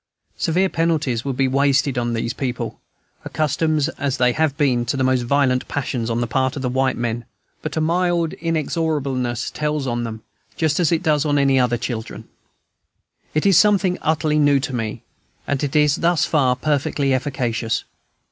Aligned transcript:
Severe 0.39 0.67
penalties 0.67 1.23
would 1.23 1.37
be 1.37 1.47
wasted 1.47 1.95
on 1.95 2.13
these 2.13 2.33
people, 2.33 2.79
accustomed 3.23 3.87
as 3.99 4.17
they 4.17 4.31
have 4.33 4.57
been 4.57 4.83
to 4.87 4.97
the 4.97 5.03
most 5.03 5.21
violent 5.21 5.67
passions 5.67 6.09
on 6.09 6.21
the 6.21 6.25
part 6.25 6.55
of 6.55 6.65
white 6.73 6.97
men; 6.97 7.23
but 7.61 7.77
a 7.77 7.81
mild 7.81 8.33
inexorableness 8.41 9.51
tells 9.51 9.85
on 9.85 10.03
them, 10.03 10.23
just 10.55 10.79
as 10.79 10.91
it 10.91 11.03
does 11.03 11.23
on 11.23 11.37
any 11.37 11.59
other 11.59 11.77
children. 11.77 12.27
It 13.35 13.45
is 13.45 13.59
something 13.59 13.99
utterly 14.01 14.39
new 14.39 14.59
to 14.61 14.73
me, 14.75 15.03
and 15.45 15.63
it 15.63 15.75
is 15.75 15.97
thus 15.97 16.25
far 16.25 16.55
perfectly 16.55 17.13
efficacious. 17.13 17.83